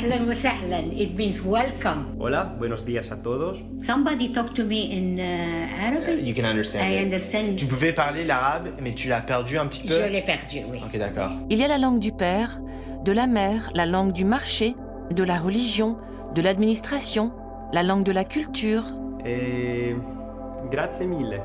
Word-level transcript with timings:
Ahlan 0.00 0.26
wa. 0.26 0.34
It 0.96 1.14
means 1.14 1.42
welcome. 1.44 2.16
Hola, 2.18 2.44
buenos 2.58 2.86
días 2.86 3.12
a 3.12 3.16
todos. 3.16 3.58
Somebody 3.82 4.32
talk 4.32 4.54
to 4.54 4.64
me 4.64 4.92
in 4.92 5.18
uh, 5.18 5.22
Arabic? 5.78 6.20
Uh, 6.20 6.26
you 6.26 6.34
can 6.34 6.46
understand. 6.46 6.90
I 6.90 6.96
it. 6.96 7.04
understand. 7.04 7.56
Tu 7.58 7.66
pouvais 7.66 7.92
parler 7.92 8.24
l'arabe, 8.24 8.70
mais 8.80 8.94
tu 8.94 9.08
l'as 9.08 9.20
perdu 9.20 9.58
un 9.58 9.66
petit 9.66 9.86
peu. 9.86 9.92
Je 9.92 10.10
l'ai 10.10 10.22
perdu, 10.22 10.60
oui. 10.70 10.80
Ok, 10.82 10.96
d'accord. 10.98 11.32
Il 11.50 11.58
y 11.58 11.64
a 11.64 11.68
la 11.68 11.76
langue 11.76 11.98
du 11.98 12.12
père, 12.12 12.62
de 13.04 13.12
la 13.12 13.26
mère, 13.26 13.70
la 13.74 13.84
langue 13.84 14.12
du 14.12 14.24
marché, 14.24 14.74
de 15.14 15.22
la 15.22 15.36
religion, 15.36 15.98
de 16.34 16.40
l'administration, 16.40 17.30
la 17.74 17.82
langue 17.82 18.04
de 18.04 18.12
la 18.12 18.24
culture. 18.24 18.84
Et 19.26 19.94
grazie 20.70 21.06
mille. 21.06 21.42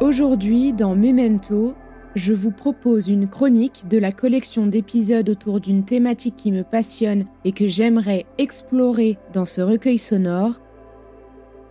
Aujourd'hui, 0.00 0.74
dans 0.74 0.94
Memento, 0.94 1.74
je 2.14 2.32
vous 2.32 2.52
propose 2.52 3.08
une 3.08 3.28
chronique 3.28 3.88
de 3.88 3.98
la 3.98 4.12
collection 4.12 4.66
d'épisodes 4.66 5.28
autour 5.28 5.60
d'une 5.60 5.84
thématique 5.84 6.36
qui 6.36 6.52
me 6.52 6.62
passionne 6.62 7.24
et 7.44 7.52
que 7.52 7.66
j'aimerais 7.66 8.26
explorer 8.38 9.18
dans 9.32 9.46
ce 9.46 9.60
recueil 9.60 9.98
sonore. 9.98 10.60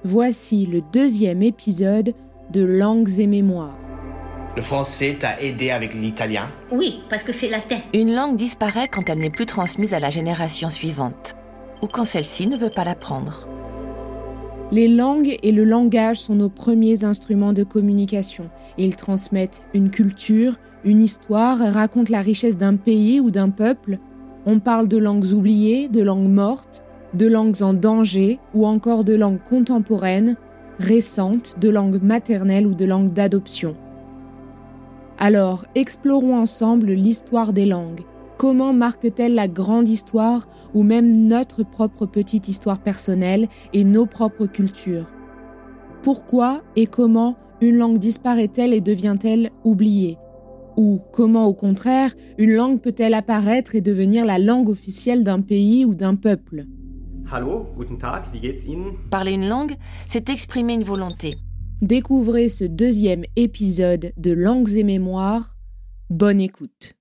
Voici 0.03 0.65
le 0.65 0.81
deuxième 0.91 1.43
épisode 1.43 2.13
de 2.51 2.61
Langues 2.61 3.19
et 3.19 3.27
Mémoires. 3.27 3.77
Le 4.55 4.61
français 4.61 5.17
t'a 5.19 5.39
aidé 5.39 5.71
avec 5.71 5.93
l'italien? 5.93 6.51
Oui, 6.71 7.01
parce 7.09 7.23
que 7.23 7.31
c'est 7.31 7.49
latin. 7.49 7.79
Une 7.93 8.13
langue 8.13 8.35
disparaît 8.35 8.87
quand 8.87 9.09
elle 9.09 9.19
n'est 9.19 9.31
plus 9.31 9.47
transmise 9.47 9.93
à 9.93 9.99
la 9.99 10.09
génération 10.09 10.69
suivante, 10.69 11.35
ou 11.81 11.87
quand 11.87 12.05
celle-ci 12.05 12.47
ne 12.47 12.57
veut 12.57 12.69
pas 12.69 12.83
l'apprendre. 12.83 13.47
Les 14.73 14.87
langues 14.87 15.37
et 15.43 15.51
le 15.51 15.65
langage 15.65 16.17
sont 16.17 16.33
nos 16.33 16.49
premiers 16.49 17.03
instruments 17.03 17.53
de 17.53 17.61
communication. 17.61 18.49
Ils 18.79 18.95
transmettent 18.95 19.61
une 19.75 19.91
culture, 19.91 20.55
une 20.83 20.99
histoire, 20.99 21.59
racontent 21.59 22.11
la 22.11 22.21
richesse 22.21 22.57
d'un 22.57 22.75
pays 22.75 23.19
ou 23.19 23.29
d'un 23.29 23.51
peuple. 23.51 23.99
On 24.47 24.59
parle 24.59 24.87
de 24.87 24.97
langues 24.97 25.31
oubliées, 25.31 25.89
de 25.89 26.01
langues 26.01 26.27
mortes, 26.27 26.83
de 27.13 27.27
langues 27.27 27.61
en 27.61 27.75
danger 27.75 28.39
ou 28.55 28.65
encore 28.65 29.03
de 29.03 29.13
langues 29.13 29.43
contemporaines, 29.47 30.37
récentes, 30.79 31.55
de 31.61 31.69
langues 31.69 32.01
maternelles 32.01 32.65
ou 32.65 32.73
de 32.73 32.85
langues 32.85 33.13
d'adoption. 33.13 33.75
Alors, 35.19 35.65
explorons 35.75 36.35
ensemble 36.35 36.93
l'histoire 36.93 37.53
des 37.53 37.67
langues. 37.67 38.01
Comment 38.37 38.73
marque-t-elle 38.73 39.35
la 39.35 39.47
grande 39.47 39.87
histoire 39.87 40.47
ou 40.73 40.83
même 40.83 41.11
notre 41.27 41.63
propre 41.63 42.05
petite 42.05 42.47
histoire 42.47 42.81
personnelle 42.81 43.47
et 43.73 43.83
nos 43.83 44.05
propres 44.05 44.47
cultures? 44.47 45.07
Pourquoi 46.01 46.63
et 46.75 46.87
comment 46.87 47.37
une 47.61 47.77
langue 47.77 47.99
disparaît-elle 47.99 48.73
et 48.73 48.81
devient-elle 48.81 49.51
oubliée? 49.63 50.17
Ou 50.75 50.99
comment 51.13 51.45
au 51.45 51.53
contraire 51.53 52.13
une 52.37 52.51
langue 52.51 52.81
peut-elle 52.81 53.13
apparaître 53.13 53.75
et 53.75 53.81
devenir 53.81 54.25
la 54.25 54.39
langue 54.39 54.69
officielle 54.69 55.23
d'un 55.23 55.41
pays 55.41 55.85
ou 55.85 55.93
d'un 55.95 56.15
peuple? 56.15 56.65
Hallo, 57.31 57.67
guten 57.77 57.97
Tag, 57.97 58.23
wie 58.33 58.41
geht's 58.41 58.65
Ihnen? 58.65 58.93
Parler 59.09 59.33
une 59.33 59.47
langue, 59.47 59.75
c'est 60.07 60.29
exprimer 60.29 60.73
une 60.73 60.83
volonté. 60.83 61.37
Découvrez 61.81 62.49
ce 62.49 62.63
deuxième 62.63 63.23
épisode 63.35 64.11
de 64.17 64.31
Langues 64.31 64.71
et 64.75 64.83
Mémoires. 64.83 65.55
Bonne 66.09 66.41
écoute. 66.41 66.95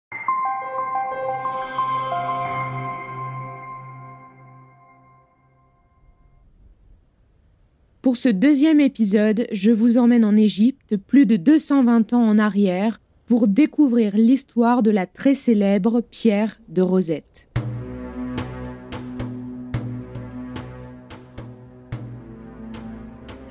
Pour 8.02 8.16
ce 8.16 8.28
deuxième 8.28 8.80
épisode, 8.80 9.46
je 9.52 9.70
vous 9.70 9.96
emmène 9.96 10.24
en 10.24 10.34
Égypte 10.34 10.96
plus 10.96 11.24
de 11.24 11.36
220 11.36 12.12
ans 12.14 12.24
en 12.24 12.36
arrière 12.36 13.00
pour 13.26 13.46
découvrir 13.46 14.16
l'histoire 14.16 14.82
de 14.82 14.90
la 14.90 15.06
très 15.06 15.34
célèbre 15.34 16.00
pierre 16.00 16.60
de 16.68 16.82
Rosette. 16.82 17.48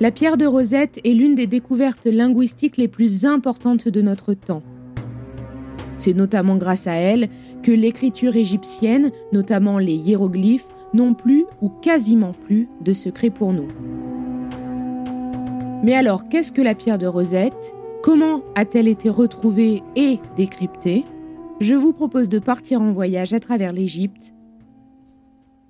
La 0.00 0.10
pierre 0.10 0.36
de 0.36 0.44
Rosette 0.44 1.00
est 1.02 1.14
l'une 1.14 1.34
des 1.34 1.46
découvertes 1.46 2.04
linguistiques 2.04 2.76
les 2.76 2.88
plus 2.88 3.24
importantes 3.24 3.88
de 3.88 4.02
notre 4.02 4.34
temps. 4.34 4.62
C'est 5.96 6.12
notamment 6.12 6.56
grâce 6.56 6.86
à 6.86 6.96
elle 6.96 7.30
que 7.62 7.72
l'écriture 7.72 8.36
égyptienne, 8.36 9.12
notamment 9.32 9.78
les 9.78 9.94
hiéroglyphes, 9.94 10.68
n'ont 10.92 11.14
plus 11.14 11.46
ou 11.62 11.70
quasiment 11.70 12.32
plus 12.32 12.68
de 12.82 12.92
secret 12.92 13.30
pour 13.30 13.54
nous. 13.54 13.68
Mais 15.82 15.94
alors, 15.94 16.28
qu'est-ce 16.28 16.52
que 16.52 16.62
la 16.62 16.76
pierre 16.76 16.98
de 16.98 17.08
Rosette? 17.08 17.74
Comment 18.04 18.42
a-t-elle 18.54 18.86
été 18.86 19.10
retrouvée 19.10 19.82
et 19.96 20.20
décryptée? 20.36 21.02
Je 21.60 21.74
vous 21.74 21.92
propose 21.92 22.28
de 22.28 22.38
partir 22.38 22.80
en 22.80 22.92
voyage 22.92 23.32
à 23.32 23.40
travers 23.40 23.72
l'Égypte 23.72 24.32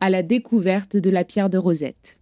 à 0.01 0.11
la 0.11 0.23
découverte 0.23 0.97
de 0.97 1.11
la 1.11 1.23
pierre 1.25 1.49
de 1.49 1.57
Rosette. 1.59 2.21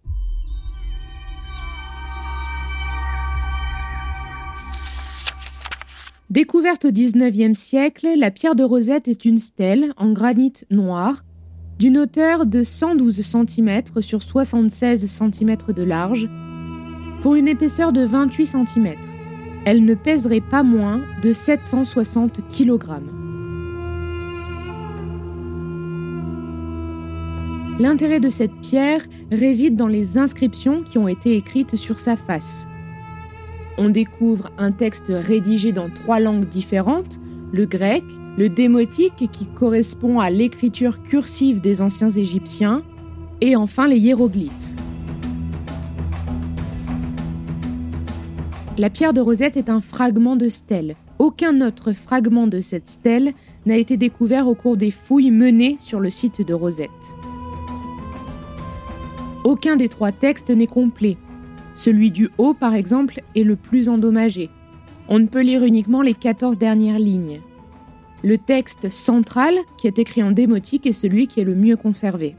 Découverte 6.29 6.85
au 6.85 6.91
XIXe 6.91 7.59
siècle, 7.59 8.07
la 8.15 8.31
pierre 8.31 8.55
de 8.55 8.63
Rosette 8.63 9.09
est 9.09 9.25
une 9.25 9.39
stèle 9.39 9.91
en 9.97 10.13
granit 10.13 10.53
noir 10.69 11.25
d'une 11.79 11.97
hauteur 11.97 12.45
de 12.45 12.63
112 12.63 13.21
cm 13.21 13.81
sur 13.99 14.21
76 14.21 15.07
cm 15.07 15.57
de 15.75 15.83
large 15.83 16.29
pour 17.21 17.35
une 17.35 17.47
épaisseur 17.47 17.93
de 17.93 18.03
28 18.03 18.47
cm. 18.47 18.95
Elle 19.65 19.85
ne 19.85 19.93
pèserait 19.93 20.41
pas 20.41 20.63
moins 20.63 21.01
de 21.21 21.31
760 21.31 22.41
kg. 22.49 23.01
L'intérêt 27.79 28.19
de 28.19 28.29
cette 28.29 28.55
pierre 28.61 29.01
réside 29.31 29.75
dans 29.75 29.87
les 29.87 30.17
inscriptions 30.17 30.83
qui 30.83 30.97
ont 30.97 31.07
été 31.07 31.35
écrites 31.35 31.75
sur 31.75 31.99
sa 31.99 32.15
face. 32.15 32.67
On 33.77 33.89
découvre 33.89 34.51
un 34.57 34.71
texte 34.71 35.11
rédigé 35.11 35.71
dans 35.71 35.89
trois 35.89 36.19
langues 36.19 36.45
différentes, 36.45 37.19
le 37.51 37.65
grec, 37.65 38.03
le 38.37 38.49
démotique 38.49 39.29
qui 39.31 39.47
correspond 39.47 40.19
à 40.19 40.29
l'écriture 40.29 41.01
cursive 41.01 41.61
des 41.61 41.81
anciens 41.81 42.09
Égyptiens, 42.09 42.83
et 43.41 43.55
enfin 43.55 43.87
les 43.87 43.97
hiéroglyphes. 43.97 44.60
La 48.77 48.89
pierre 48.89 49.11
de 49.11 49.19
Rosette 49.19 49.57
est 49.57 49.69
un 49.69 49.81
fragment 49.81 50.37
de 50.37 50.47
stèle. 50.47 50.95
Aucun 51.19 51.59
autre 51.59 51.91
fragment 51.91 52.47
de 52.47 52.61
cette 52.61 52.87
stèle 52.87 53.33
n'a 53.65 53.75
été 53.75 53.97
découvert 53.97 54.47
au 54.47 54.55
cours 54.55 54.77
des 54.77 54.91
fouilles 54.91 55.29
menées 55.29 55.75
sur 55.77 55.99
le 55.99 56.09
site 56.09 56.45
de 56.45 56.53
Rosette. 56.53 56.89
Aucun 59.43 59.75
des 59.75 59.89
trois 59.89 60.13
textes 60.13 60.51
n'est 60.51 60.67
complet. 60.67 61.17
Celui 61.75 62.11
du 62.11 62.29
haut, 62.37 62.53
par 62.53 62.73
exemple, 62.73 63.21
est 63.35 63.43
le 63.43 63.57
plus 63.57 63.89
endommagé. 63.89 64.49
On 65.09 65.19
ne 65.19 65.27
peut 65.27 65.41
lire 65.41 65.65
uniquement 65.65 66.01
les 66.01 66.13
14 66.13 66.57
dernières 66.57 66.99
lignes. 66.99 67.41
Le 68.23 68.37
texte 68.37 68.89
central, 68.89 69.55
qui 69.77 69.87
est 69.87 69.99
écrit 69.99 70.23
en 70.23 70.31
démotique, 70.31 70.85
est 70.85 70.93
celui 70.93 71.27
qui 71.27 71.41
est 71.41 71.45
le 71.45 71.55
mieux 71.55 71.75
conservé. 71.75 72.35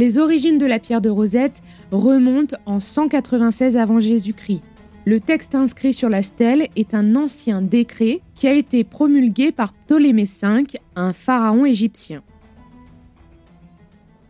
Les 0.00 0.16
origines 0.16 0.56
de 0.56 0.64
la 0.64 0.78
pierre 0.78 1.02
de 1.02 1.10
Rosette 1.10 1.60
remontent 1.90 2.56
en 2.64 2.80
196 2.80 3.76
avant 3.76 4.00
Jésus-Christ. 4.00 4.62
Le 5.04 5.20
texte 5.20 5.54
inscrit 5.54 5.92
sur 5.92 6.08
la 6.08 6.22
stèle 6.22 6.68
est 6.74 6.94
un 6.94 7.16
ancien 7.16 7.60
décret 7.60 8.22
qui 8.34 8.48
a 8.48 8.54
été 8.54 8.82
promulgué 8.82 9.52
par 9.52 9.74
Ptolémée 9.74 10.24
V, 10.24 10.64
un 10.96 11.12
pharaon 11.12 11.66
égyptien. 11.66 12.22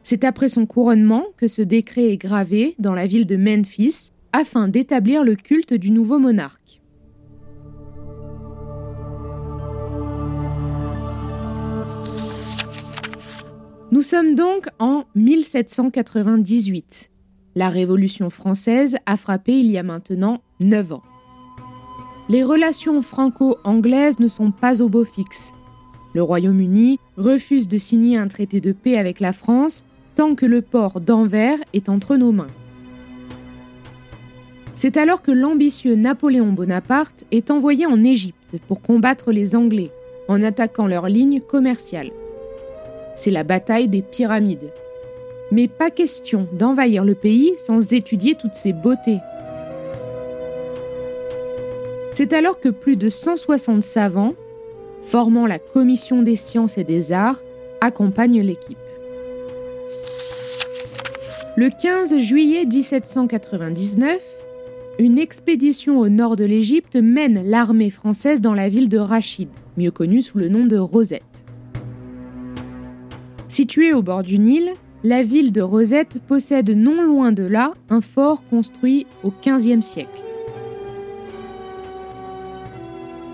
C'est 0.03 0.25
après 0.25 0.49
son 0.49 0.67
couronnement 0.67 1.27
que 1.37 1.47
ce 1.47 1.63
décret 1.63 2.07
est 2.07 2.17
gravé 2.17 2.75
dans 2.81 2.97
la 2.97 3.07
ville 3.07 3.27
de 3.27 3.37
Memphis 3.37 4.11
afin 4.33 4.67
d'établir 4.67 5.23
le 5.23 5.37
culte 5.37 5.73
du 5.73 5.93
nouveau 5.93 6.19
monarque. 6.19 6.60
Nous 13.93 14.03
sommes 14.03 14.37
donc 14.37 14.69
en 14.79 15.03
1798. 15.17 17.11
La 17.57 17.69
Révolution 17.69 18.31
française 18.31 18.97
a 19.05 19.17
frappé 19.17 19.59
il 19.59 19.69
y 19.69 19.79
a 19.79 19.83
maintenant 19.83 20.43
9 20.61 20.93
ans. 20.93 21.03
Les 22.29 22.45
relations 22.45 23.03
franco-anglaises 23.03 24.21
ne 24.21 24.29
sont 24.29 24.53
pas 24.53 24.81
au 24.81 24.89
beau 24.89 25.05
fixe. 25.05 25.55
Le 26.15 26.23
Royaume-Uni 26.23 27.01
refuse 27.17 27.67
de 27.67 27.79
signer 27.79 28.17
un 28.17 28.29
traité 28.29 28.61
de 28.61 28.71
paix 28.71 28.97
avec 28.97 29.19
la 29.19 29.33
France 29.33 29.85
tant 30.15 30.37
que 30.37 30.47
le 30.47 30.63
port 30.63 31.01
d'Anvers 31.01 31.59
est 31.73 31.89
entre 31.89 32.17
nos 32.17 32.31
mains. 32.31 32.47
C'est 34.77 34.99
alors 34.99 35.21
que 35.21 35.33
l'ambitieux 35.33 35.97
Napoléon 35.97 36.53
Bonaparte 36.53 37.25
est 37.33 37.51
envoyé 37.51 37.87
en 37.87 38.05
Égypte 38.05 38.57
pour 38.69 38.83
combattre 38.83 39.33
les 39.33 39.57
Anglais 39.57 39.91
en 40.29 40.45
attaquant 40.45 40.87
leurs 40.87 41.09
lignes 41.09 41.41
commerciales. 41.41 42.13
C'est 43.21 43.31
la 43.31 43.45
bataille 43.45 43.87
des 43.87 44.01
pyramides. 44.01 44.73
Mais 45.53 45.69
pas 45.69 45.91
question 45.91 46.49
d'envahir 46.55 47.05
le 47.05 47.15
pays 47.15 47.53
sans 47.59 47.93
étudier 47.93 48.35
toutes 48.35 48.55
ses 48.55 48.73
beautés. 48.73 49.19
C'est 52.13 52.33
alors 52.33 52.59
que 52.59 52.71
plus 52.71 52.97
de 52.97 53.11
160 53.11 53.83
savants, 53.83 54.33
formant 55.03 55.47
la 55.47 55.59
Commission 55.59 56.23
des 56.23 56.35
sciences 56.35 56.79
et 56.79 56.85
des 56.85 57.13
arts, 57.13 57.43
accompagnent 57.83 58.41
l'équipe. 58.41 58.79
Le 61.57 61.69
15 61.69 62.21
juillet 62.21 62.65
1799, 62.65 64.17
une 64.99 65.19
expédition 65.19 65.99
au 65.99 66.09
nord 66.09 66.37
de 66.37 66.45
l'Égypte 66.45 66.97
mène 66.97 67.43
l'armée 67.45 67.91
française 67.91 68.41
dans 68.41 68.55
la 68.55 68.71
ville 68.71 68.89
de 68.89 68.97
Rachid, 68.97 69.51
mieux 69.77 69.91
connue 69.91 70.23
sous 70.23 70.39
le 70.39 70.49
nom 70.49 70.65
de 70.65 70.79
Rosette. 70.79 71.45
Située 73.51 73.93
au 73.93 74.01
bord 74.01 74.23
du 74.23 74.39
Nil, 74.39 74.71
la 75.03 75.25
ville 75.25 75.51
de 75.51 75.61
Rosette 75.61 76.21
possède 76.29 76.71
non 76.71 77.03
loin 77.03 77.33
de 77.33 77.43
là 77.43 77.75
un 77.89 78.01
fort 78.01 78.45
construit 78.49 79.09
au 79.25 79.33
XVe 79.45 79.81
siècle. 79.81 80.23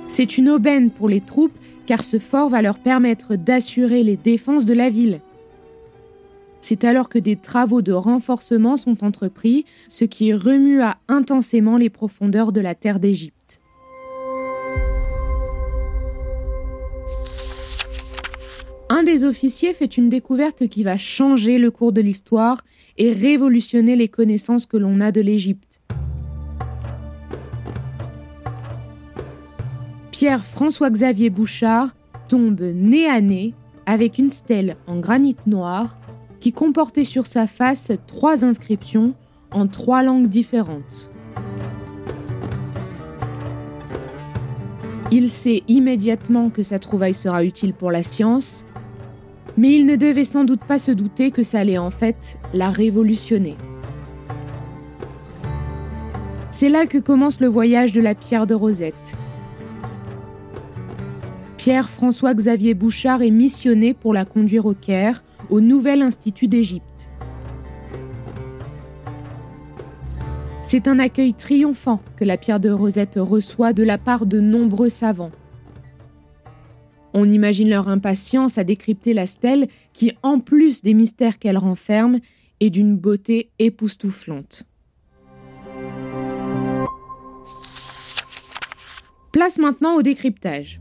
C'est 0.08 0.38
une 0.38 0.48
aubaine 0.48 0.90
pour 0.90 1.10
les 1.10 1.20
troupes 1.20 1.58
car 1.84 2.02
ce 2.02 2.18
fort 2.18 2.48
va 2.48 2.62
leur 2.62 2.78
permettre 2.78 3.36
d'assurer 3.36 4.02
les 4.04 4.16
défenses 4.16 4.64
de 4.64 4.72
la 4.72 4.88
ville. 4.88 5.20
C'est 6.62 6.84
alors 6.84 7.10
que 7.10 7.18
des 7.18 7.36
travaux 7.36 7.82
de 7.82 7.92
renforcement 7.92 8.78
sont 8.78 9.04
entrepris, 9.04 9.66
ce 9.86 10.06
qui 10.06 10.32
remua 10.32 10.96
intensément 11.08 11.76
les 11.76 11.90
profondeurs 11.90 12.52
de 12.52 12.62
la 12.62 12.74
terre 12.74 13.00
d'Égypte. 13.00 13.60
Un 18.98 19.02
des 19.02 19.24
officiers 19.24 19.74
fait 19.74 19.98
une 19.98 20.08
découverte 20.08 20.68
qui 20.68 20.82
va 20.82 20.96
changer 20.96 21.58
le 21.58 21.70
cours 21.70 21.92
de 21.92 22.00
l'histoire 22.00 22.64
et 22.96 23.12
révolutionner 23.12 23.94
les 23.94 24.08
connaissances 24.08 24.64
que 24.64 24.78
l'on 24.78 25.02
a 25.02 25.12
de 25.12 25.20
l'Égypte. 25.20 25.82
Pierre-François-Xavier 30.12 31.28
Bouchard 31.28 31.94
tombe 32.26 32.62
nez 32.62 33.06
à 33.06 33.20
nez 33.20 33.52
avec 33.84 34.16
une 34.16 34.30
stèle 34.30 34.78
en 34.86 34.98
granit 34.98 35.36
noir 35.44 35.98
qui 36.40 36.54
comportait 36.54 37.04
sur 37.04 37.26
sa 37.26 37.46
face 37.46 37.92
trois 38.06 38.46
inscriptions 38.46 39.14
en 39.50 39.66
trois 39.66 40.02
langues 40.04 40.28
différentes. 40.28 41.10
Il 45.12 45.30
sait 45.30 45.64
immédiatement 45.68 46.48
que 46.48 46.62
sa 46.62 46.78
trouvaille 46.78 47.12
sera 47.12 47.44
utile 47.44 47.74
pour 47.74 47.90
la 47.90 48.02
science 48.02 48.64
mais 49.56 49.74
il 49.74 49.86
ne 49.86 49.96
devait 49.96 50.24
sans 50.24 50.44
doute 50.44 50.60
pas 50.60 50.78
se 50.78 50.90
douter 50.90 51.30
que 51.30 51.42
ça 51.42 51.60
allait 51.60 51.78
en 51.78 51.90
fait 51.90 52.38
la 52.52 52.70
révolutionner. 52.70 53.56
C'est 56.50 56.68
là 56.68 56.86
que 56.86 56.98
commence 56.98 57.40
le 57.40 57.48
voyage 57.48 57.92
de 57.92 58.00
la 58.00 58.14
pierre 58.14 58.46
de 58.46 58.54
Rosette. 58.54 59.16
Pierre-François 61.56 62.32
Xavier 62.32 62.74
Bouchard 62.74 63.22
est 63.22 63.30
missionné 63.30 63.92
pour 63.92 64.14
la 64.14 64.24
conduire 64.24 64.66
au 64.66 64.74
Caire, 64.74 65.24
au 65.50 65.60
Nouvel 65.60 66.00
Institut 66.00 66.48
d'Égypte. 66.48 67.08
C'est 70.62 70.88
un 70.88 70.98
accueil 70.98 71.34
triomphant 71.34 72.00
que 72.16 72.24
la 72.24 72.36
pierre 72.36 72.60
de 72.60 72.70
Rosette 72.70 73.18
reçoit 73.20 73.72
de 73.72 73.82
la 73.82 73.98
part 73.98 74.26
de 74.26 74.40
nombreux 74.40 74.88
savants. 74.88 75.30
On 77.18 77.30
imagine 77.30 77.70
leur 77.70 77.88
impatience 77.88 78.58
à 78.58 78.64
décrypter 78.64 79.14
la 79.14 79.26
stèle 79.26 79.68
qui, 79.94 80.12
en 80.22 80.38
plus 80.38 80.82
des 80.82 80.92
mystères 80.92 81.38
qu'elle 81.38 81.56
renferme, 81.56 82.18
est 82.60 82.68
d'une 82.68 82.94
beauté 82.94 83.48
époustouflante. 83.58 84.64
Place 89.32 89.56
maintenant 89.56 89.94
au 89.96 90.02
décryptage. 90.02 90.78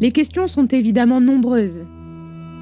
Les 0.00 0.10
questions 0.10 0.48
sont 0.48 0.66
évidemment 0.66 1.20
nombreuses. 1.20 1.86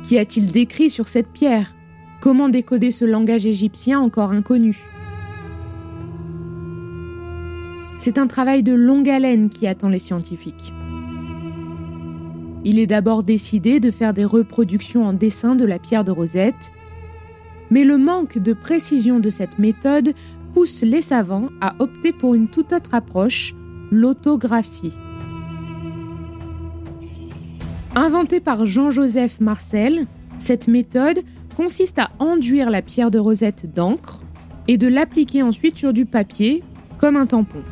Qu'y 0.02 0.18
a-t-il 0.18 0.52
décrit 0.52 0.90
sur 0.90 1.08
cette 1.08 1.28
pierre? 1.28 1.74
Comment 2.20 2.50
décoder 2.50 2.90
ce 2.90 3.06
langage 3.06 3.46
égyptien 3.46 3.98
encore 3.98 4.32
inconnu? 4.32 4.76
C'est 7.96 8.18
un 8.18 8.26
travail 8.26 8.62
de 8.62 8.74
longue 8.74 9.08
haleine 9.08 9.48
qui 9.48 9.66
attend 9.66 9.88
les 9.88 9.98
scientifiques. 9.98 10.74
Il 12.64 12.78
est 12.78 12.86
d'abord 12.86 13.22
décidé 13.22 13.80
de 13.80 13.90
faire 13.90 14.12
des 14.12 14.24
reproductions 14.24 15.04
en 15.04 15.12
dessin 15.12 15.54
de 15.54 15.64
la 15.64 15.78
pierre 15.78 16.04
de 16.04 16.10
Rosette, 16.10 16.72
mais 17.70 17.84
le 17.84 17.98
manque 17.98 18.38
de 18.38 18.52
précision 18.52 19.20
de 19.20 19.30
cette 19.30 19.58
méthode 19.58 20.14
pousse 20.54 20.82
les 20.82 21.02
savants 21.02 21.50
à 21.60 21.74
opter 21.78 22.12
pour 22.12 22.34
une 22.34 22.48
toute 22.48 22.72
autre 22.72 22.94
approche, 22.94 23.54
l'autographie. 23.90 24.94
Inventée 27.94 28.40
par 28.40 28.66
Jean-Joseph 28.66 29.40
Marcel, 29.40 30.06
cette 30.38 30.68
méthode 30.68 31.20
consiste 31.56 31.98
à 31.98 32.10
enduire 32.18 32.70
la 32.70 32.82
pierre 32.82 33.10
de 33.10 33.18
Rosette 33.18 33.72
d'encre 33.74 34.22
et 34.68 34.78
de 34.78 34.86
l'appliquer 34.86 35.42
ensuite 35.42 35.76
sur 35.76 35.92
du 35.92 36.06
papier 36.06 36.62
comme 36.98 37.16
un 37.16 37.26
tampon 37.26 37.62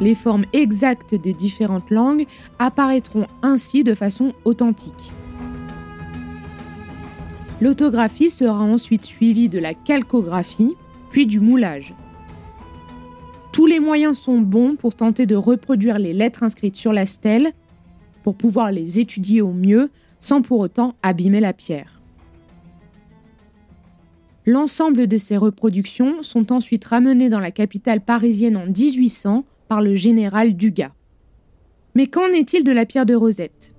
les 0.00 0.14
formes 0.14 0.44
exactes 0.52 1.14
des 1.14 1.32
différentes 1.32 1.90
langues 1.90 2.26
apparaîtront 2.58 3.26
ainsi 3.42 3.84
de 3.84 3.94
façon 3.94 4.32
authentique. 4.44 5.12
L'autographie 7.60 8.30
sera 8.30 8.60
ensuite 8.60 9.04
suivie 9.04 9.48
de 9.48 9.58
la 9.58 9.72
calcographie, 9.72 10.74
puis 11.10 11.26
du 11.26 11.40
moulage. 11.40 11.94
Tous 13.52 13.64
les 13.64 13.80
moyens 13.80 14.18
sont 14.18 14.40
bons 14.40 14.76
pour 14.76 14.94
tenter 14.94 15.24
de 15.24 15.36
reproduire 15.36 15.98
les 15.98 16.12
lettres 16.12 16.42
inscrites 16.42 16.76
sur 16.76 16.92
la 16.92 17.06
stèle, 17.06 17.52
pour 18.22 18.34
pouvoir 18.34 18.70
les 18.72 19.00
étudier 19.00 19.40
au 19.40 19.52
mieux 19.52 19.90
sans 20.20 20.42
pour 20.42 20.58
autant 20.58 20.94
abîmer 21.02 21.40
la 21.40 21.54
pierre. 21.54 22.02
L'ensemble 24.44 25.06
de 25.06 25.16
ces 25.16 25.36
reproductions 25.36 26.22
sont 26.22 26.52
ensuite 26.52 26.84
ramenées 26.84 27.28
dans 27.28 27.40
la 27.40 27.50
capitale 27.50 28.00
parisienne 28.00 28.56
en 28.56 28.66
1800 28.66 29.44
par 29.68 29.82
le 29.82 29.94
général 29.94 30.54
Dugas. 30.56 30.92
Mais 31.94 32.06
qu'en 32.06 32.28
est-il 32.28 32.64
de 32.64 32.72
la 32.72 32.86
pierre 32.86 33.06
de 33.06 33.14
Rosette? 33.14 33.74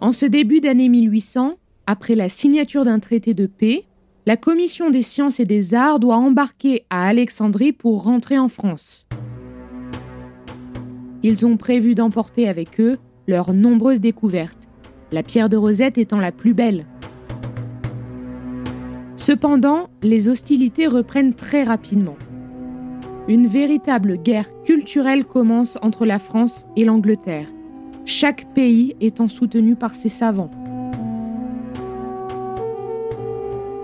En 0.00 0.12
ce 0.12 0.26
début 0.26 0.60
d'année 0.60 0.88
1800, 0.88 1.58
après 1.86 2.14
la 2.14 2.28
signature 2.28 2.84
d'un 2.84 3.00
traité 3.00 3.34
de 3.34 3.46
paix, 3.46 3.84
la 4.26 4.36
Commission 4.36 4.90
des 4.90 5.02
sciences 5.02 5.40
et 5.40 5.44
des 5.44 5.74
arts 5.74 5.98
doit 5.98 6.16
embarquer 6.16 6.84
à 6.90 7.08
Alexandrie 7.08 7.72
pour 7.72 8.04
rentrer 8.04 8.38
en 8.38 8.48
France. 8.48 9.06
ils 11.22 11.46
ont 11.46 11.56
prévu 11.56 11.94
d'emporter 11.94 12.46
avec 12.46 12.80
eux 12.80 12.98
leurs 13.26 13.54
nombreuses 13.54 14.00
découvertes, 14.00 14.68
la 15.10 15.22
pierre 15.22 15.48
de 15.48 15.56
Rosette 15.56 15.98
étant 15.98 16.20
la 16.20 16.30
plus 16.30 16.54
belle. 16.54 16.86
Cependant, 19.28 19.90
les 20.02 20.30
hostilités 20.30 20.86
reprennent 20.86 21.34
très 21.34 21.62
rapidement. 21.62 22.16
Une 23.28 23.46
véritable 23.46 24.16
guerre 24.16 24.48
culturelle 24.62 25.26
commence 25.26 25.76
entre 25.82 26.06
la 26.06 26.18
France 26.18 26.64
et 26.76 26.86
l'Angleterre, 26.86 27.46
chaque 28.06 28.50
pays 28.54 28.96
étant 29.02 29.28
soutenu 29.28 29.76
par 29.76 29.94
ses 29.94 30.08
savants. 30.08 30.50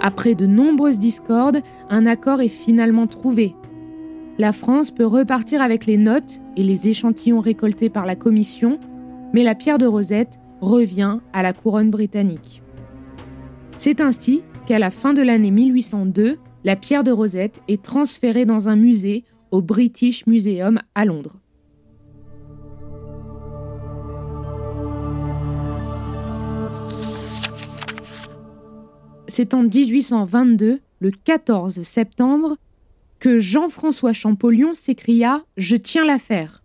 Après 0.01 0.35
de 0.35 0.47
nombreuses 0.47 0.99
discordes, 0.99 1.61
un 1.91 2.07
accord 2.07 2.41
est 2.41 2.49
finalement 2.49 3.07
trouvé. 3.07 3.55
La 4.39 4.53
France 4.53 4.93
peut 4.93 5.05
repartir 5.05 5.61
avec 5.61 5.85
les 5.85 5.99
notes 5.99 6.41
et 6.57 6.63
les 6.63 6.89
échantillons 6.89 7.41
récoltés 7.41 7.91
par 7.91 8.07
la 8.07 8.17
commission, 8.17 8.79
mais 9.35 9.45
la 9.45 9.55
pierre 9.55 9.77
de 9.77 9.85
Rosette 9.85 10.41
revient 10.63 11.19
à 11.35 11.43
la 11.43 11.53
couronne 11.53 11.91
britannique. 11.91 12.63
C'est 13.77 14.01
ainsi 14.01 14.43
qu'à 14.67 14.79
la 14.79 14.91
fin 14.91 15.13
de 15.13 15.23
l'année 15.23 15.51
1802, 15.51 16.39
la 16.65 16.77
pierre 16.77 17.05
de 17.05 17.11
Rosette 17.11 17.61
est 17.69 17.83
transférée 17.83 18.47
dans 18.47 18.69
un 18.69 18.77
musée 18.77 19.25
au 19.51 19.61
British 19.61 20.27
Museum 20.27 20.81
à 20.95 21.05
Londres. 21.05 21.39
c'est 29.35 29.53
en 29.53 29.65
1822, 29.65 30.79
le 31.01 31.11
14 31.11 31.83
septembre, 31.83 32.57
que 33.19 33.41
Jean-François 33.41 34.13
Champollion 34.13 34.75
s'écria 34.75 35.43
Je 35.57 35.75
tiens 35.75 36.05
l'affaire. 36.05 36.63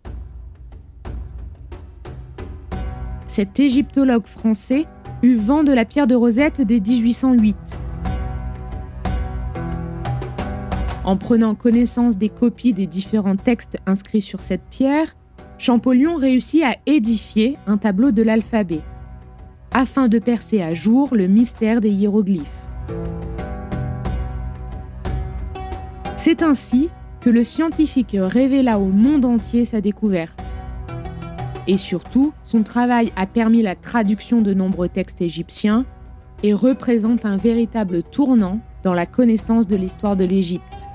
Cet 3.26 3.58
égyptologue 3.58 4.26
français 4.26 4.86
eut 5.24 5.34
vent 5.34 5.64
de 5.64 5.72
la 5.72 5.84
pierre 5.84 6.06
de 6.06 6.14
Rosette 6.14 6.60
dès 6.60 6.78
1808. 6.78 7.56
En 11.10 11.16
prenant 11.16 11.56
connaissance 11.56 12.18
des 12.18 12.28
copies 12.28 12.72
des 12.72 12.86
différents 12.86 13.34
textes 13.34 13.78
inscrits 13.84 14.20
sur 14.20 14.44
cette 14.44 14.62
pierre, 14.70 15.16
Champollion 15.58 16.14
réussit 16.14 16.62
à 16.62 16.76
édifier 16.86 17.58
un 17.66 17.78
tableau 17.78 18.12
de 18.12 18.22
l'alphabet, 18.22 18.82
afin 19.72 20.06
de 20.06 20.20
percer 20.20 20.62
à 20.62 20.72
jour 20.72 21.16
le 21.16 21.26
mystère 21.26 21.80
des 21.80 21.90
hiéroglyphes. 21.90 22.46
C'est 26.14 26.44
ainsi 26.44 26.90
que 27.20 27.28
le 27.28 27.42
scientifique 27.42 28.16
révéla 28.16 28.78
au 28.78 28.86
monde 28.86 29.24
entier 29.24 29.64
sa 29.64 29.80
découverte. 29.80 30.54
Et 31.66 31.76
surtout, 31.76 32.32
son 32.44 32.62
travail 32.62 33.12
a 33.16 33.26
permis 33.26 33.62
la 33.62 33.74
traduction 33.74 34.42
de 34.42 34.54
nombreux 34.54 34.88
textes 34.88 35.22
égyptiens 35.22 35.86
et 36.44 36.54
représente 36.54 37.24
un 37.24 37.36
véritable 37.36 38.04
tournant 38.04 38.60
dans 38.84 38.94
la 38.94 39.06
connaissance 39.06 39.66
de 39.66 39.74
l'histoire 39.74 40.14
de 40.14 40.24
l'Égypte. 40.24 40.89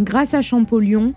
Grâce 0.00 0.32
à 0.32 0.42
Champollion, 0.42 1.12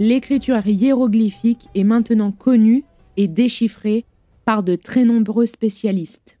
l'écriture 0.00 0.66
hiéroglyphique 0.66 1.68
est 1.76 1.84
maintenant 1.84 2.32
connue 2.32 2.82
et 3.16 3.28
déchiffrée 3.28 4.04
par 4.44 4.64
de 4.64 4.74
très 4.74 5.04
nombreux 5.04 5.46
spécialistes. 5.46 6.36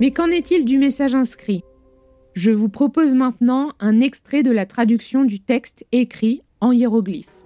Mais 0.00 0.12
qu'en 0.12 0.28
est-il 0.28 0.64
du 0.64 0.78
message 0.78 1.14
inscrit? 1.14 1.62
Je 2.32 2.50
vous 2.50 2.70
propose 2.70 3.14
maintenant 3.14 3.72
un 3.78 4.00
extrait 4.00 4.42
de 4.42 4.50
la 4.50 4.64
traduction 4.64 5.24
du 5.24 5.40
texte 5.40 5.84
écrit 5.92 6.40
en 6.62 6.72
hiéroglyphes. 6.72 7.39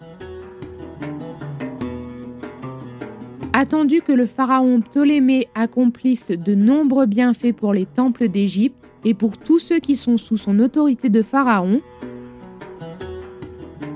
Attendu 3.56 4.02
que 4.02 4.10
le 4.10 4.26
pharaon 4.26 4.80
Ptolémée 4.80 5.46
accomplisse 5.54 6.32
de 6.32 6.56
nombreux 6.56 7.06
bienfaits 7.06 7.52
pour 7.52 7.72
les 7.72 7.86
temples 7.86 8.26
d'Égypte 8.26 8.92
et 9.04 9.14
pour 9.14 9.38
tous 9.38 9.60
ceux 9.60 9.78
qui 9.78 9.94
sont 9.94 10.16
sous 10.18 10.36
son 10.36 10.58
autorité 10.58 11.08
de 11.08 11.22
pharaon, 11.22 11.80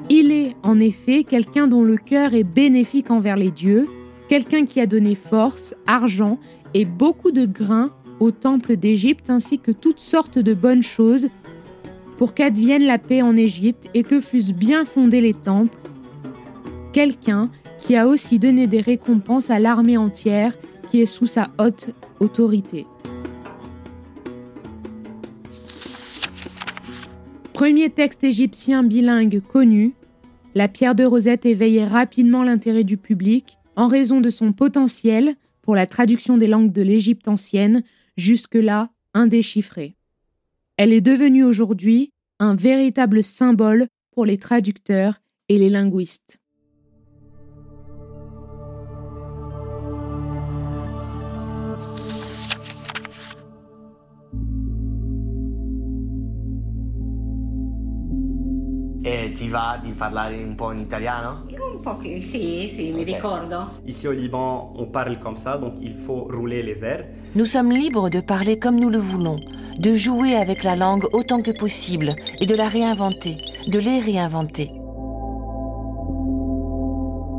il 0.09 0.31
est 0.31 0.55
en 0.63 0.79
effet 0.79 1.25
quelqu'un 1.25 1.67
dont 1.67 1.83
le 1.83 1.97
cœur 1.97 2.35
est 2.35 2.45
bénéfique 2.45 3.11
envers 3.11 3.37
les 3.37 3.51
dieux, 3.51 3.89
quelqu'un 4.29 4.65
qui 4.65 4.81
a 4.81 4.87
donné 4.87 5.17
force, 5.17 5.75
argent 5.89 6.39
et 6.73 6.85
beaucoup 6.85 7.33
de 7.33 7.45
grains 7.45 7.91
au 8.21 8.31
temple 8.31 8.77
d'Égypte 8.77 9.29
ainsi 9.29 9.59
que 9.59 9.73
toutes 9.73 9.99
sortes 9.99 10.39
de 10.39 10.55
bonnes 10.55 10.85
choses 10.85 11.31
pour 12.17 12.33
qu'advienne 12.33 12.85
la 12.85 12.99
paix 12.99 13.23
en 13.23 13.37
Égypte 13.37 13.89
et 13.93 14.05
que 14.05 14.21
fussent 14.21 14.55
bien 14.55 14.85
fondés 14.85 15.21
les 15.21 15.35
temples. 15.35 15.77
Quelqu'un 16.93 17.51
qui 17.79 17.97
a 17.97 18.07
aussi 18.07 18.39
donné 18.39 18.67
des 18.67 18.81
récompenses 18.81 19.51
à 19.51 19.59
l'armée 19.59 19.97
entière 19.97 20.57
qui 20.89 21.01
est 21.01 21.07
sous 21.07 21.27
sa 21.27 21.51
haute 21.59 21.91
autorité. 22.21 22.87
Premier 27.53 27.91
texte 27.91 28.23
égyptien 28.23 28.85
bilingue 28.85 29.41
connu, 29.41 29.95
la 30.55 30.69
pierre 30.69 30.95
de 30.95 31.05
Rosette 31.05 31.45
éveillait 31.45 31.87
rapidement 31.87 32.45
l'intérêt 32.45 32.85
du 32.85 32.97
public 32.97 33.59
en 33.77 33.89
raison 33.89 34.21
de 34.21 34.31
son 34.31 34.53
potentiel 34.53 35.35
pour 35.63 35.75
la 35.75 35.87
traduction 35.87 36.37
des 36.37 36.47
langues 36.47 36.73
de 36.73 36.83
l'Égypte 36.83 37.29
ancienne 37.29 37.83
jusque-là 38.17 38.91
indéchiffrée. 39.13 39.97
Elle 40.77 40.93
est 40.93 41.01
devenue 41.01 41.45
aujourd'hui 41.45 42.13
un 42.39 42.55
véritable 42.55 43.23
symbole 43.25 43.89
pour 44.13 44.25
les 44.25 44.39
traducteurs 44.39 45.21
et 45.49 45.59
les 45.59 45.71
linguistes. 45.71 46.39
E 59.01 59.33
ti 59.33 59.49
va 59.49 59.79
di 59.81 59.93
parlare 59.93 60.43
un 60.43 60.57
po' 60.57 60.73
in 60.73 60.81
italiano? 60.81 61.45
Un 61.49 61.81
po' 61.81 61.99
che 61.99 62.21
sì, 62.21 62.69
sì, 62.75 62.91
mi 62.91 63.05
ricordo. 63.05 63.79
Ici 63.85 64.09
au 64.09 64.13
Liban, 64.13 64.73
on 64.75 64.91
parle 64.91 65.19
comme 65.21 65.37
ça, 65.37 65.57
donc 65.57 65.75
il 65.81 65.95
faut 65.95 66.27
rouler 66.29 66.63
les 66.63 66.83
airs. 66.83 67.05
Nous 67.37 67.45
sommes 67.45 67.71
libres 67.71 68.11
de 68.11 68.21
parler 68.21 68.59
comme 68.59 68.81
nous 68.81 68.91
le 68.91 68.99
voulons, 68.99 69.39
de 69.79 69.93
jouer 69.93 70.35
avec 70.35 70.65
la 70.65 70.75
langue 70.75 71.07
autant 71.13 71.43
que 71.43 71.53
possible 71.53 72.17
et 72.41 72.47
de 72.47 72.57
la 72.57 72.67
réinventer, 72.67 73.37
de 73.69 73.79
les 73.79 74.01
réinventer. 74.01 74.73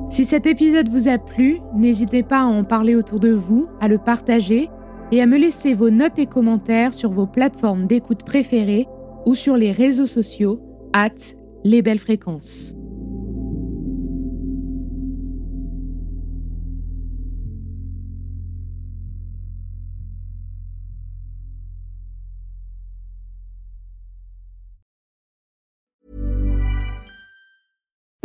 Si 0.10 0.24
cet 0.24 0.46
épisode 0.48 0.88
vous 0.88 1.10
a 1.10 1.18
plu, 1.18 1.60
n'hésitez 1.76 2.24
pas 2.24 2.40
à 2.40 2.46
en 2.46 2.64
parler 2.64 2.96
autour 2.96 3.20
de 3.20 3.32
vous, 3.32 3.68
à 3.82 3.90
le 3.90 3.98
partager 3.98 4.70
et 5.12 5.22
à 5.22 5.26
me 5.26 5.38
laisser 5.38 5.74
vos 5.74 5.90
notes 5.90 6.20
et 6.20 6.26
commentaires 6.26 6.94
sur 6.94 7.10
vos 7.12 7.28
plateformes 7.28 7.86
d'écoute 7.86 8.24
préférées 8.24 8.88
ou 9.26 9.36
sur 9.36 9.58
les 9.58 9.74
réseaux 9.74 10.06
sociaux 10.06 10.62
at 10.94 11.36
les 11.64 11.82
belles 11.82 12.00
fréquences. 12.00 12.74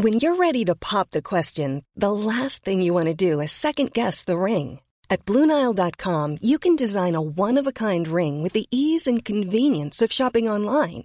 When 0.05 0.15
you're 0.15 0.35
ready 0.35 0.67
to 0.67 0.75
pop 0.75 1.13
the 1.13 1.23
question, 1.23 1.83
the 1.97 2.13
last 2.13 2.63
thing 2.63 2.83
you 2.83 2.93
want 2.93 3.07
to 3.07 3.15
do 3.15 3.41
is 3.41 3.53
second 3.53 3.93
guess 3.95 4.23
the 4.23 4.37
ring. 4.37 4.81
At 5.09 5.25
Bluenile.com, 5.25 6.39
you 6.43 6.59
can 6.59 6.77
design 6.77 7.15
a 7.15 7.23
one 7.23 7.57
of 7.57 7.67
a 7.67 7.73
kind 7.73 8.07
ring 8.07 8.43
with 8.43 8.53
the 8.53 8.67
ease 8.71 9.07
and 9.07 9.25
convenience 9.25 10.03
of 10.03 10.13
shopping 10.13 10.47
online. 10.47 11.05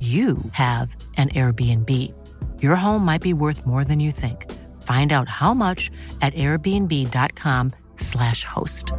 you 0.00 0.38
have 0.52 0.96
an 1.18 1.28
Airbnb. 1.28 1.90
Your 2.62 2.76
home 2.76 3.04
might 3.04 3.20
be 3.20 3.34
worth 3.34 3.66
more 3.66 3.84
than 3.84 4.00
you 4.00 4.12
think. 4.12 4.50
Find 4.82 5.12
out 5.12 5.28
how 5.28 5.52
much 5.52 5.90
at 6.22 6.32
airbnb.com/slash 6.32 8.44
host. 8.44 8.92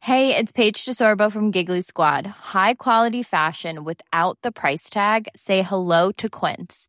Hey, 0.00 0.36
it's 0.36 0.52
Paige 0.52 0.84
DeSorbo 0.84 1.32
from 1.32 1.50
Giggly 1.50 1.80
Squad. 1.80 2.26
High 2.26 2.74
quality 2.74 3.22
fashion 3.22 3.84
without 3.84 4.36
the 4.42 4.52
price 4.52 4.90
tag. 4.90 5.28
Say 5.34 5.62
hello 5.62 6.12
to 6.18 6.28
Quince. 6.28 6.88